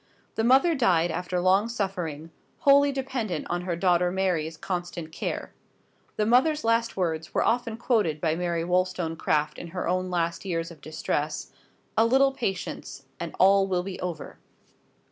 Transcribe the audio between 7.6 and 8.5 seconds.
quoted by